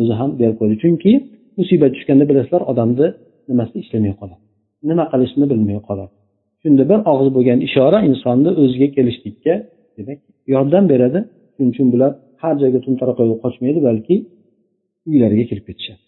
[0.02, 0.74] o'zi ham berib qo'ydi.
[0.82, 1.12] Chunki
[1.58, 3.06] musibat tushganda bilasizlar odamni
[3.50, 4.43] nimasi ishlamay qoladi?
[4.90, 6.12] Nima qilishni bilmay qoladi.
[6.62, 9.54] Shunda bir og'iz bo'lgan ishora insonni o'ziga kelishlikka
[9.96, 10.18] demak
[10.54, 11.20] yordam beradi.
[11.54, 12.10] Shuning uchun bular
[12.42, 14.14] har joyga tumtaroq qo'yib qochmaydi balki
[15.10, 16.02] uylariga kirib ketishadi.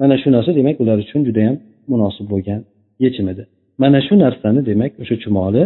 [0.00, 1.56] Mana shu narsa demak ular uchun judayam
[1.92, 2.60] munosib bo'lgan
[3.04, 3.42] yechim edi.
[3.82, 5.62] Mana shu narsani demak o'sha chumoli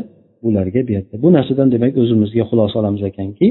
[0.46, 1.14] ularga berdi.
[1.24, 3.48] Bu narsadan demak o'zimizga xulosa olamiz ekanki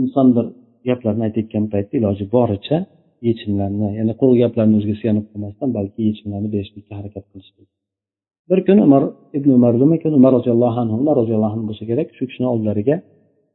[0.00, 0.46] inson bir
[0.88, 2.76] gaplarni aytayotgan paytda iloji boricha
[3.28, 7.68] yechimlarni ya'ni quruq gaplarni o'ziga suyanib qolmasdan balki yechimlarni berishlikka harakat qilishlik
[8.50, 9.02] bir kuni umar
[9.38, 12.96] ibn umar ekan umar roziyallohu anhu umar roziyallohu anhu bo'lsa kerak shu kishini oldilariga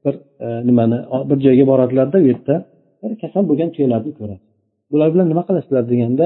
[0.06, 0.98] bir e, nimani
[1.30, 2.56] bir joyga boradilarda u yerda
[3.04, 4.44] bir kasal bo'lgan tuyalarni ko'radi.
[4.92, 6.26] Bular bilan nima qilasizlar deganda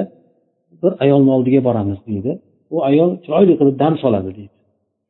[0.83, 2.31] bir ayolni oldiga boramiz deydi.
[2.75, 4.53] U ayol chiroyli qilib dam soladi deydi.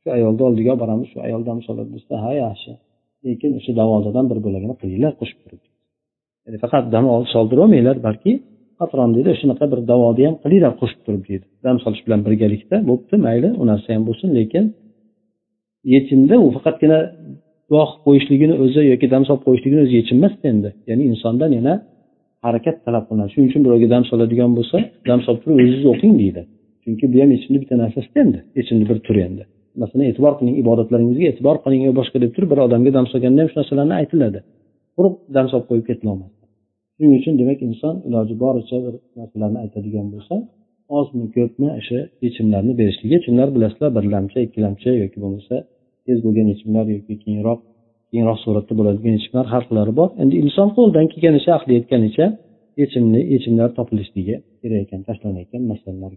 [0.02, 2.72] Shu ayolni oldiga boramiz shu ayol dam soladi desa ha yaxshi.
[3.26, 5.62] Lekin o'sha davodadan bir bo'lagini qilinglar qo'shib turib
[6.46, 8.32] ya'ni faqat dam soldirolmanglar balki
[8.80, 11.46] qatron deydi shunaqa bir davoni ham qilinglar qo'shib turib deydi.
[11.66, 14.64] Dam solish bilan birgalikda bo'pti mayli u narsa ham bo'lsin lekin
[15.94, 17.00] yechimda u faqatgina
[17.70, 20.70] duo qilib qo'yishligini o'zi yoki dam solib qo'yishligini o'zi yechim emasda endi.
[20.90, 21.74] Ya'ni insondan yana
[22.46, 23.30] harakat talab qilinadi.
[23.34, 24.78] Shuning uchun birovga dam soladigan bo'lsa
[25.10, 26.42] dam solib turib o'zingiz o'qing deydi.
[26.84, 29.44] Chunki bu ham yechimni bitta narsasida endi yechimni bir turi endi.
[29.82, 33.50] Masalan e'tibor qiling ibodatlaringizga e'tibor qiling yo boshqa deb turib bir odamga dam solganda ham
[33.52, 34.40] shu narsalarni aytiladi.
[34.96, 36.46] Quruq dam solib qo'yib ketilolmasdi
[36.96, 40.36] shuning uchun demak inson iloji boricha bir narsalarni aytadigan bo'lsa
[40.98, 45.56] ozmi ko'pmi o'sha yechimlarni berishligi chunlar bilasizlar birlamchi ikkilamchi yoki bo'lmasa
[46.06, 47.60] tez bo'lgan yechimlar yoki keyinroq
[48.12, 50.10] keyinroq suratda bo'ladigan yechimlar har xillari bor.
[50.24, 52.26] Endi inson qo'lidan kelganicha aqli yetganicha
[52.82, 56.14] yechimni yechimlar topilishligi kerak ekan tashlanayotgan masalalar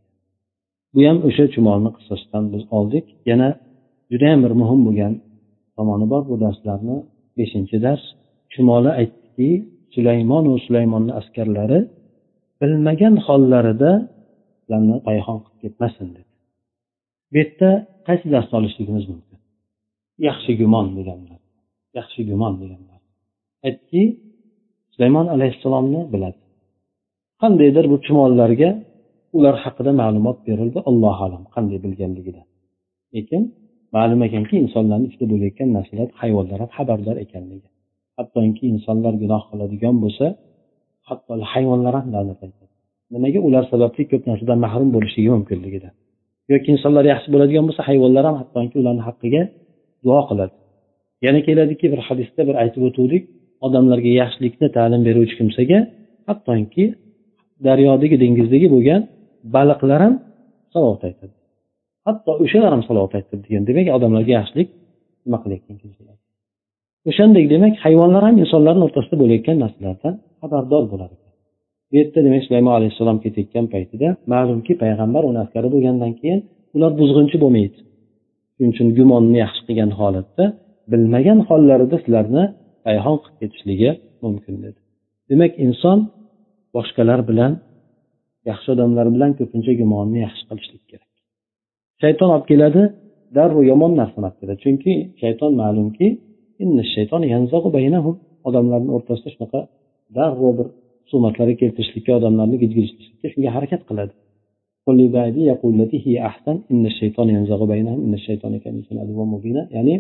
[0.95, 3.07] bu ham o'sha chumolni qissasidan biz oldik.
[3.31, 3.49] Yana
[4.13, 5.13] judayam bir muhim bo'lgan
[5.77, 6.97] tomoni bor bu darslarni
[7.39, 8.05] beshinchi dars.
[8.55, 9.51] Chumoli aytdiki
[9.95, 11.81] sulaymonu sulaymonni askarlari
[12.61, 13.93] bilmagan hollarida
[14.65, 16.31] ularni payhon qilib ketmasin dedi.
[17.31, 17.71] Bu yerda
[18.07, 19.39] qaysi darsni olishligimiz mumkin?
[20.29, 21.41] Yaxshi gumon deganlar
[21.99, 23.01] yaxshi gumon deganlar.
[23.67, 24.03] Aytdiki
[24.95, 26.41] sulaymon alayhissalomni biladi.
[27.43, 28.71] Qandaydir bu chumollarga
[29.37, 32.47] ular haqida ma'lumot berildi allohu alam qanday bilganligidan
[33.15, 33.43] lekin
[33.97, 37.69] ma'lum ekanki insonlarni ichida bo'layotgan narsalar hayvonlar ham xabardor ekanligi.
[38.19, 40.27] Hattoki insonlar gunoh qiladigan bo'lsa
[41.09, 42.73] hatto hayvonlar ham la'nat aytadi.
[43.15, 43.39] Nimaga?
[43.49, 45.95] Ular sababli ko'p narsadan mahrum bo'lishligi mumkinligidan
[46.53, 49.43] yoki insonlar yaxshi bo'ladigan bo'lsa hayvonlar ham hattoki ularni haqqiga
[50.05, 50.55] duo qiladi.
[51.27, 53.23] Yana keladiki bir hadisda bir aytib o'tuvdik
[53.67, 55.79] odamlarga yaxshilikni ta'lim beruvchi kimsaga
[56.29, 56.85] hattoki
[57.67, 59.01] daryodagi dengizdagi bo'lgan
[59.55, 60.15] baliqlar ham
[60.75, 61.35] salovat aytadi.
[62.07, 63.63] Hatto o'shalar ham salovat aytadi degan.
[63.69, 64.69] Demak odamlarga yaxshilik
[65.25, 66.17] nima qilayotgan kimsalar
[67.09, 71.15] o'shandek demak hayvonlar ham insonlarni o'rtasida bo'layotgan narsalardan xabardor bo'ladi.
[71.89, 76.41] Bu yerda demak sulaymon alayhissalom ketayotgan paytida ma'lumki payg'ambar uni askari bo'lgandan keyin
[76.77, 77.79] ular buzg'unchi bo'lmaydi.
[78.55, 80.45] Shuning uchun gumonni yaxshi qilgan holatda
[80.93, 82.45] bilmagan hollarida sizlarni
[82.87, 83.91] payhon qilib ketishligi
[84.25, 84.79] mumkin dedi.
[85.31, 85.99] Demak inson
[86.77, 87.53] boshqalar bilan
[88.51, 91.11] yaxshi odamlar bilan ko'pincha gumonni yaxshi qilishlik kerak.
[92.03, 92.83] Shayton olib keladi
[93.37, 96.07] darrov yomon narsani olib keladi chunki shayton ma'lumki
[98.49, 99.61] odamlarni o'rtasida shunaqa
[100.17, 100.67] darrov bir
[101.05, 104.13] husumatlarga keltirishlikka odamlarni gijgilishlikka shunga harakat qiladi
[109.77, 109.95] ya'ni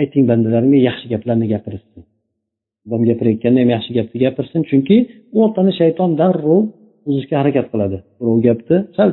[0.00, 2.02] ayting bandalarimga yaxshi gaplarni gapirsin
[2.86, 4.96] odam gapirayotganda ham yaxshi gapni gapirsin chunki
[5.34, 6.62] u o'rtani shayton darrov
[7.06, 9.10] buzishga harakat qiladi birov gapni sal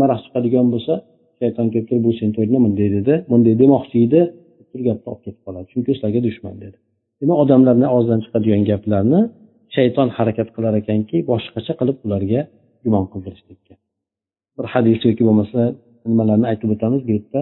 [0.00, 0.94] maraq chiqadigan bo'lsa
[1.40, 4.20] shayton kelib turib bu sen to'yda bunday dedi bunday demoqchi edi
[4.88, 5.66] gapni olib ketib qoladi.
[5.72, 6.76] Chunki sizlarga dushman dedi.
[7.20, 9.20] Demak odamlarni og'zidan chiqadigan gaplarni
[9.76, 12.40] shayton harakat qilar ekanki boshqacha qilib ularga
[12.84, 13.74] gumon qildirishlikka
[14.60, 15.60] bir hadis yoki bo'lmasa
[16.10, 17.40] nimalarni aytib o'tamiz gruppa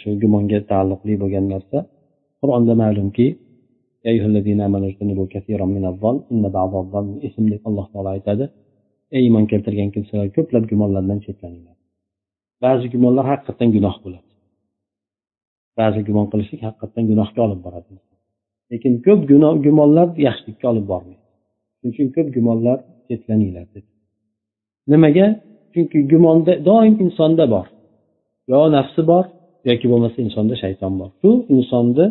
[0.00, 1.78] shu gumonga taalluqli bo'lgan narsa.
[2.40, 3.26] Qur'onda ma'lumki
[7.68, 8.44] alloh taolo aytadi.
[9.16, 11.76] Ey iymon keltirgan kimsalar ko'plab gumonlardan chetlaninglar.
[12.64, 14.27] Ba'zi gumonlar haqiqatdan gunoh bo'ladi.
[15.80, 17.92] Ba'zi gumon qilishlik haqiqatdan gunohga olib boradi.
[18.72, 19.20] Lekin ko'p
[19.66, 21.24] gumonlar yaxshilikka olib bormaydi.
[21.78, 23.88] Shuning uchun ko'p gumonlar chetlaninglar dedi.
[24.92, 25.26] Nimaga?
[25.74, 27.66] Chunki gumonda doim insonda bor.
[28.52, 29.24] Yo nafsi bor
[29.68, 31.10] yoki bo'lmasa insonda shayton bor.
[31.20, 32.06] Shu insonni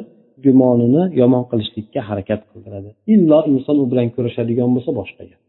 [0.45, 2.89] gumonini yomon qilishlikka harakat qildiradi.
[3.13, 5.41] Illo inson u bilan kurashadigan bo'lsa boshqa gap.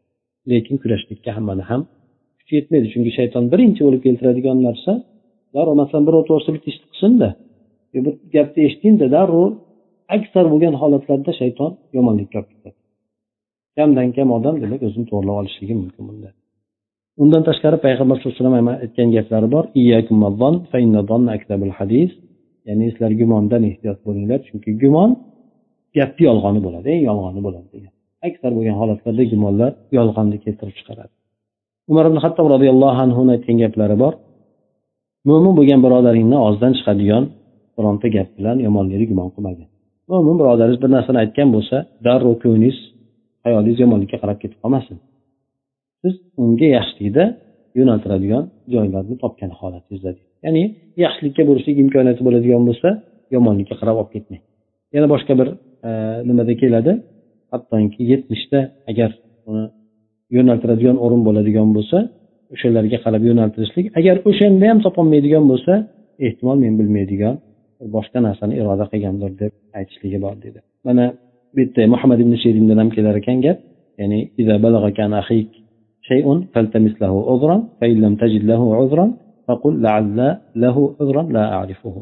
[0.51, 1.81] Lekin kurashlikka hammani ham
[2.39, 2.87] kuchi yetmaydi.
[2.93, 4.93] Chunki shayton birinchi bo'lib keltiradigan narsa
[5.55, 7.29] darrov masalan birov to'g'risida bitta ishni qilsinda.
[7.95, 9.51] E, bir gapni eshitdingda darrov
[10.17, 12.79] aksar bo'lgan holatlarda shayton yomonlikka olib ketadi
[13.79, 16.29] kamdan kam odam demak o'zini to'g'irlab olishligi mumkin bunda.
[17.23, 19.65] Undan tashqari payg'ambar sallallohu alayhi vasallam aytgan gaplari bor.
[21.81, 22.11] Hadis.
[22.69, 25.11] Ya'ni sizlar gumondan ehtiyot bo'linglar chunki gumon
[25.97, 27.93] gapni yolg'oni bo'ladi eng yolg'oni bo'ladi degan.
[28.29, 31.13] Aksar bo'lgan holatlarda gumonlar yolg'onni keltirib chiqaradi.
[31.91, 34.13] Umar ibn hattob roziyallohu anhuni aytgan gaplari bor.
[35.29, 37.25] Mo'min bo'lgan birodaringni og'zidan chiqadigan
[37.79, 39.69] bironta gap bilan yomonlikni gumon qilmagin
[40.11, 42.79] mo'min birodaringiz bir narsani aytgan bo'lsa darrov ko'nglingiz
[43.45, 44.97] hayolingiz yomonlikka qarab ketib qolmasin.
[46.03, 47.25] Siz unga yaxshilikda
[47.79, 50.11] yo'naltiradigan joylarni topgan holatingizda
[50.45, 50.63] ya'ni
[51.05, 52.89] yaxshilikka burishlik imkoniyati bo'ladigan bo'lsa
[53.35, 54.43] yomonlikka qarab olib ketmang.
[54.95, 55.49] Yana boshqa bir
[55.89, 55.91] e,
[56.29, 56.93] nimada keladi?
[57.53, 58.61] Hattoki yetmishda
[58.91, 59.11] agar
[59.51, 59.65] uni
[60.37, 61.99] yo'naltiradigan o'rin bo'ladigan bo'lsa
[62.55, 65.73] o'shalarga qarab yo'naltirishlik agar o'shanda ham topolmaydigan bo'lsa
[66.27, 67.35] ehtimol men bilmaydigan
[67.96, 71.06] boshqa narsani iroda qilgandir deb aytishligi bor dedi mana
[71.54, 73.58] bu yerda muhammad ibn sherindan ham kelar ekan gap
[74.02, 74.20] ya'ni
[76.10, 79.06] شيء فالتمس له عذرا فإن لم تجد له عذرا
[79.48, 80.20] فقل لعل
[80.64, 81.96] له عذرا لا أعرفه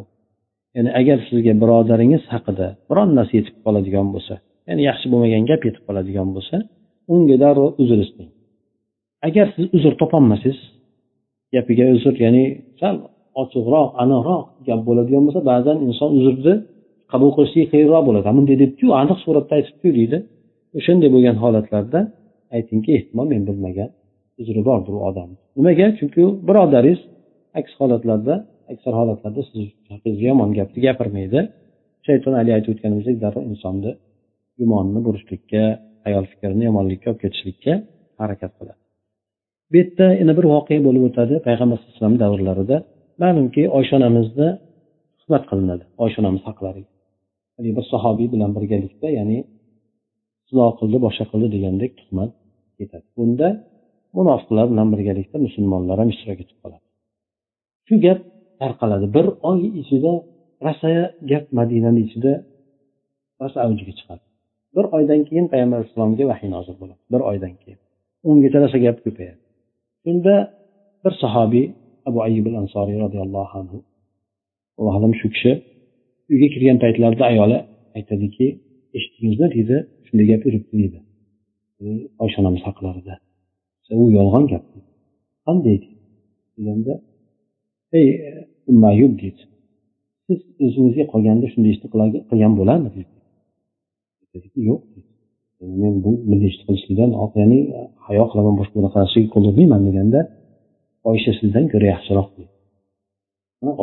[0.75, 4.36] ya'ni agar sizga birodaringiz haqida biron narsa yetib qoladigan bo'lsa
[4.69, 6.55] ya'ni yaxshi bo'lmagan gap yetib qoladigan bo'lsa
[7.13, 8.29] unga darrov uzr isting
[9.27, 10.60] agar siz uzr topolmasangiz
[11.55, 12.43] gapiga uzr ya'ni
[12.81, 12.95] sal
[13.42, 16.55] ochiqroq aniqroq gap bo'ladigan bo'lsa ba'zan inson uzrni
[17.12, 18.25] qabul qilishlik qiyinroq bo'ladi.
[18.38, 20.18] Bunday debdiku aniq suratda aytibdiku deydi.
[20.79, 22.01] O'shanday bo'lgan holatlarda
[22.57, 23.90] aytingki ehtimol men bilmagan
[24.40, 25.29] uzri bordir u odam.
[25.59, 25.87] Nimaga?
[25.99, 27.01] Chunki u birodaringiz
[27.61, 28.35] aks holatlarda
[28.72, 29.59] aksar holatlarda siz
[29.92, 31.40] haqingizga yomon gapni gapirmaydi.
[32.07, 33.92] Shayton haligi aytib o'tganimizdek darrov insonni
[34.59, 35.62] gumonni burishlikka
[36.09, 37.72] ayol fikrini yomonlikka olib ketishlikka
[38.20, 38.81] harakat qiladi.
[39.70, 41.35] Bu yerda yana bir voqea bo'lib o'tadi.
[41.46, 42.77] Payg'ambar sallallohu alayhi vasallam davrlarida
[43.22, 44.48] ma'lumki oysha onamizni
[45.20, 45.85] xizmat qilinadi.
[46.05, 46.90] Oysha onamiz haqlariga
[47.79, 49.38] bir sahobiy bilan birgalikda ya'ni
[50.48, 52.31] zino qildi boshqa qildi degandek tuhmat
[52.79, 53.07] ketadi.
[53.18, 53.48] Bunda
[54.16, 56.85] munofiqlar bilan birgalikda musulmonlar ham ishtirok etib qoladi.
[57.87, 58.18] Shu gap
[58.61, 59.07] tarqaladi.
[59.16, 60.12] Bir oy ichida
[60.66, 60.90] rosa
[61.31, 62.33] gap madinani ichida
[63.40, 64.24] rosa avjiga chiqadi.
[64.76, 67.00] Bir oydan keyin payg'ambar alayhissalomga vahiy nozil bo'ladi.
[67.12, 67.79] Bir oydan keyin.
[68.29, 69.40] Ungacha rosa gap ko'payadi.
[70.05, 70.35] Shunda
[71.05, 71.66] bir sahobiy
[72.08, 73.78] abu ayib al ansoriy roziyallohu anhu.
[74.78, 75.52] Alloh alam shu kishi
[76.32, 77.58] uyga kirgan paytlarida ayoli
[77.98, 78.46] aytadiki
[78.96, 80.98] eshitdingizmi deydi shunday gap yuribdi deydi
[82.22, 83.14] oysha onamiz haqlarida.
[84.02, 84.64] U yolg'on gap
[85.46, 85.76] qanday
[86.56, 86.94] deganda
[87.98, 88.30] ey e,
[88.82, 89.42] mayub deydi
[90.26, 91.86] siz o'zingizga qolganda shunday ishni
[92.30, 93.02] qilgan bo'larmidi?
[94.68, 94.82] yo'q
[95.80, 97.58] men bu bunday ishni qilishlikdan ya'ni
[98.06, 100.20] hayo qilaman boshqa bunaqa narsaga qo'l urmayman deganda
[101.10, 102.52] oysha sizdan ko'ra yaxshiroq deydi.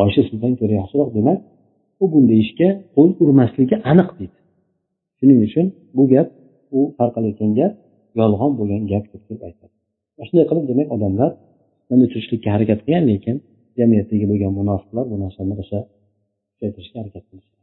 [0.04, 1.40] Oysha sizdan ko'ra yaxshiroq demak
[2.04, 4.38] u bunday ishga qo'l urmasligi aniq deydi.
[5.18, 5.66] Shuning uchun
[5.98, 6.28] bu gap
[6.78, 7.74] u tarqalayotgan gap
[8.20, 9.74] yolg'on bo'lgan gap deb turib aytadi.
[10.28, 11.30] Shunday qilib demak odamlar
[11.90, 13.36] bunday turishlikka harakat qilgan lekin
[13.80, 15.80] jamiyatdagi bo'lgan munofiqlar bu narsani o'sha
[16.54, 17.54] kuchaytirishga harakat qilishadi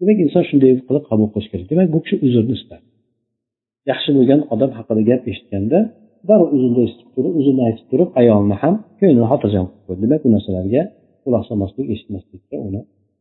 [0.00, 1.66] demak inson shunday qilib qabul qilish kerak.
[1.72, 2.84] Demak bu kishi uzrni istadi
[3.90, 5.78] yaxshi bo'lgan odam haqida gap eshitganda
[6.28, 10.28] darrov uzrni eshitib turib uzrni aytib turib ayolni ham ko'nglini xotirjam qilib qo'ydi demak bu
[10.34, 10.82] narsalarga
[11.24, 12.80] quloq solmaslik eshitmaslikka uni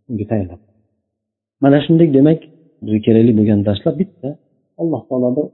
[0.10, 0.62] unga tayinlab
[1.64, 2.40] mana shunday demak
[2.84, 4.30] bizga kerakli bo'lgan darslar bitta.
[4.82, 5.48] Alloh taolo bir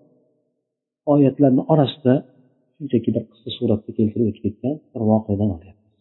[1.13, 2.13] oyatlarni orasida
[2.75, 5.95] shunchaki bir qisqa suratda keltirib o'tib ketgan bir voqeadan olyapmiz.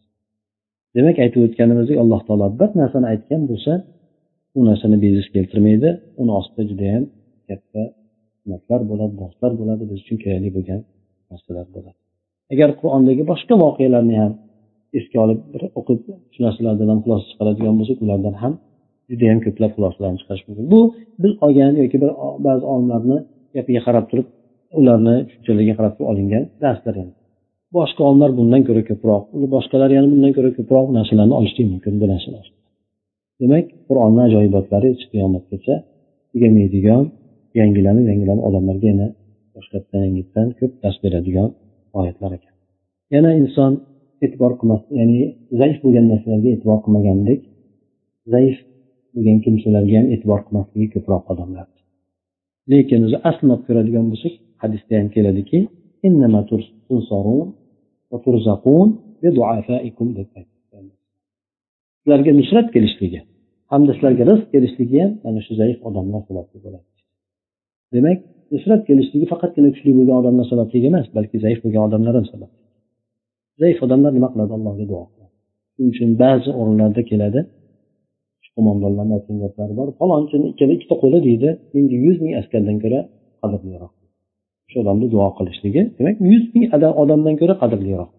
[0.95, 3.73] Demak aytib o'tganimizdek alloh taolo bir narsani aytgan bo'lsa
[4.57, 5.89] u narsani bejiz keltirmaydi.
[6.21, 7.03] Uni ostida judayam
[7.49, 7.81] katta
[8.35, 9.83] hikmatlar bo'ladi darslar bo'ladi.
[9.89, 10.79] Biz uchun kerakli bo'lgan
[11.33, 11.99] narsalar bo'ladi.
[12.53, 14.33] Agar qur'ondagi boshqa voqealarni ham
[14.97, 15.99] esga olib bir o'qib
[16.33, 18.53] shu narsalardan ham xulosa chiqaradigan bo'lsak ulardan ham
[19.09, 20.65] judayam ko'plab xulosalarni chiqarish mumkin.
[20.73, 20.79] Bu
[21.23, 22.11] biz olgan yoki bir
[22.45, 23.17] ba'zi olimlarni
[23.55, 24.27] gapiga qarab turib
[24.79, 26.95] ularni tushunchalariga qarab olingan darslar
[27.77, 29.23] boshqa olimlar bundan ko'ra ko'proq
[29.55, 32.45] boshqalar yana bundan ko'ra ko'proq narsalarni olishlik mumkin bu narsalar.
[33.41, 35.75] Demak qur'onni ajoyibotlari qiyomatgacha
[36.31, 37.03] tugamaydigan
[37.59, 39.07] yangilanib yangilanib odamlarga yana
[39.55, 40.01] boshqatdan
[40.59, 41.49] ko'p dars beradigan
[41.99, 42.53] oyatlar ekan.
[43.15, 43.71] Yana inson
[44.25, 45.19] e'tibor qilmas ya'ni
[45.59, 47.39] zaif bo'lgan narsalarga e'tibor qilmagandek
[48.33, 48.57] zaif
[49.15, 51.67] bo'lgan kimsalarga ham e'tibor qilmasligi ko'proq odamlar.
[52.71, 55.59] Lekin o'zi aslini olib ko'radigan bo'lsak hadisda ham keladiki
[62.03, 63.19] sizlarga nusrat kelishligi
[63.71, 66.87] hamda sizlarga rizq kelishligi ham mana shu zaif odamlar sababli bo'ladi.
[67.95, 68.19] Demak
[68.53, 72.51] nusrat kelishligi faqatgina kuchli bo'lgan odamlar sababligi emas balki zaif bo'lgan odamlar ham sabab
[73.61, 74.51] zaif odamlar nima qiladi?
[74.57, 75.31] Allohga duo qiladi.
[75.73, 77.39] Shuning uchun ba'zi o'rinlarda keladi
[78.55, 79.87] qo'mondonlarni aytgan gaplari bor.
[79.99, 82.99] Falonchini ikkala ikkita qo'li deydi menga yuz ming askardan ko'ra
[83.41, 83.93] qadrliroq
[84.67, 86.65] o'sha odamni duo qilishligi demak yuz ming
[87.03, 88.09] odamdan ko'ra qadrliroq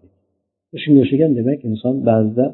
[0.83, 2.45] shunga o'xshagan demak inson ba'zida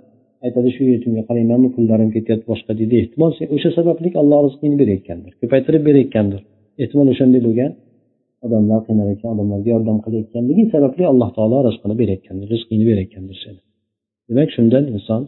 [0.45, 2.95] aytadi shu yetimga qaraymanmi pullarim ketyapti boshqa deydi.
[3.03, 6.41] Ehtimol sen o'sha sababli alloh rizqingni berayotgandir ko'paytirib berayotgandir.
[6.83, 7.71] Ehtimol o'shanday bo'lgan
[8.45, 13.59] odamlar qiynalayotgan odamlarga yordam qilayotganligi sababli alloh taolo rizqini berayotgandir rizqingni berayotgandir seni
[14.29, 15.21] demak shundan inson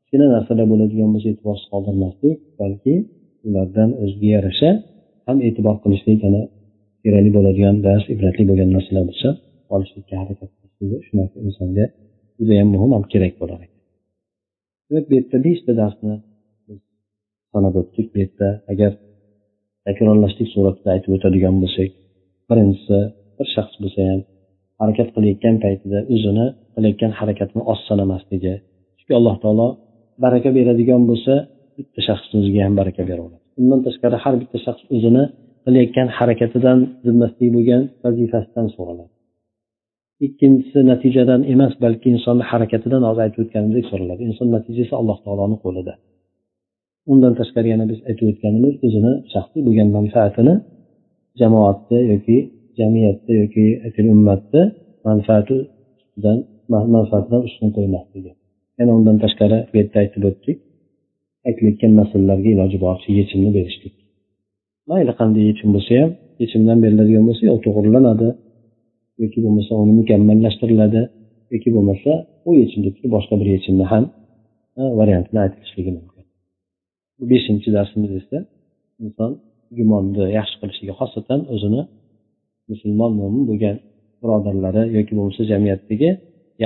[0.00, 2.94] kichkina narsalar bo'ladigan bo'lsa e'tiborsiz qoldirmaslik balki
[3.48, 4.70] ulardan o'ziga yarasha
[5.26, 6.42] ham e'tibor qilishlik yana
[7.04, 9.28] kerakli bo'ladigan dars ibratli bo'lgan narsalar bo'lsa
[9.74, 11.84] olishlikka harakat qilishligi shu narsa insonga
[12.38, 13.80] judayam muhim ham kerak bo'lar ekan.
[14.88, 16.14] Demak bu yerda beshta darsni
[17.52, 18.06] sanab o'tdik.
[18.12, 18.92] Bu yerda agar
[19.86, 21.90] takrorlashlik suratida aytib o'tadigan bo'lsak
[22.50, 22.98] birinchisi
[23.36, 24.20] bir shaxs bo'lsa ham
[24.80, 28.54] harakat qilayotgan paytida o'zini qilayotgan harakatini oz sanamasligi
[28.98, 29.68] chunki alloh taolo
[30.24, 31.34] baraka beradigan bo'lsa
[31.78, 35.24] bitta shaxsni o'ziga ham baraka beraveradi undan tashqari har bitta shaxs o'zini
[35.64, 39.12] qilayotgan harakatidan zimmasidagi bo'lgan vazifasidan so'raladi.
[40.26, 44.20] Ikkinchisi natijadan emas balki insonni harakatidan hozir aytib o'tganimizdek so'raladi.
[44.28, 45.92] Inson natijasi alloh taoloni qo'lida.
[47.12, 50.54] Undan tashqari yana biz aytib o'tganimiz o'zini shaxsiy bo'lgan manfaatini
[51.40, 52.36] jamoatda yoki
[52.78, 53.64] jamiyatda yoki
[54.14, 54.62] ummatni
[55.08, 56.38] manfaati ustidan
[56.94, 58.32] manfaatidan ustun qo'ymasligi
[58.78, 60.56] yana undan tashqari bu yerda aytib o'tdik.
[61.48, 63.94] Aytilayotgan masalalarga iloji boricha yechimni berishlik.
[64.90, 66.10] Mayli qanday yechim bo'lsa ham
[66.42, 68.28] yechimdan beriladigan bo'lsa yo to'g'rilanadi.
[69.22, 71.02] Yoki bo'lmasa uni mukammallashtiriladi.
[71.54, 72.10] Yoki bo'lmasa
[72.48, 74.04] u yechimdagi boshqa bir yechimni ham
[75.00, 76.13] variantini aytilishligi mumkin
[77.30, 78.38] beshinchi darsimiz esa
[79.04, 79.32] inson
[79.78, 81.82] gumonni yaxshi qilishligi xosatan o'zini
[82.70, 83.76] musulmon mo'min bo'lgan
[84.22, 86.10] birodarlari yoki bo'lmasa jamiyatdagi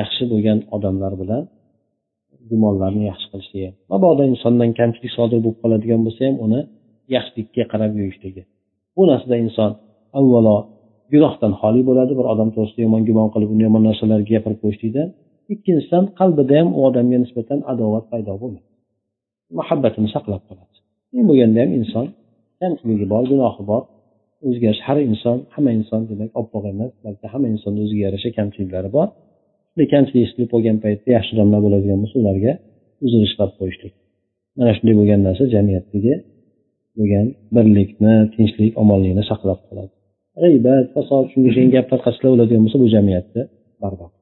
[0.01, 1.43] yaxshi bo'lgan odamlar bilan
[2.51, 6.61] gumonlarni yaxshi qilishligi mabodo insondan kamchilik sodir bo'lib qoladigan bo'lsa ham uni
[7.15, 8.43] yaxshilikka qarab yurishligi.
[8.97, 9.71] Bu narsada inson
[10.19, 10.57] avvalo
[11.13, 15.09] gunohdan xoli bo'ladi bir odam to'g'risida yomon gumon qilib uni yomon narsalarga gapirib qo'yishlikdan
[15.55, 18.68] ikkinchidan qalbida ham u odamga nisbatan adovat paydo bo'lmaydi
[19.59, 20.77] muhabbatini saqlab qoladi.
[21.17, 22.07] Eng bo'lganda ham inson
[22.61, 23.83] kamchiligi bor gunohi bor.
[24.49, 29.09] O'zgarish har inson hamma inson demak oppoq emas balki hamma insonni o'ziga yarasha kamchiliklari bor.
[29.93, 32.53] Kamchilik eshitib qolgan paytda yaxshi odamlar bo'ladigan bo'lsa ularga
[33.07, 33.95] uzr ishlab qo'yishlik.
[34.59, 36.15] Mana shunday bo'lgan narsa jamiyatdagi
[36.99, 39.93] bo'lgan birlikni tinchlik omonlikni saqlab qoladi.
[40.43, 43.43] G'iybat fasod shunga o'xshagan gap tarqatsalar bo'ladigan bo'lsa bu jamiyatni
[43.85, 44.18] barbod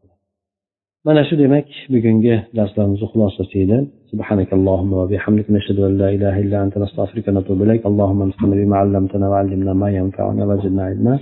[1.07, 3.79] mana shu demak bugungi darslarimizni xulosasi edi
[4.12, 8.77] سبحانك اللهم وبحمدك نشهد أن لا إله إلا أنت نستغفرك ونتوب إليك اللهم انفعنا بما
[8.83, 11.14] علمتنا وعلمنا ما ينفعنا وزدنا علما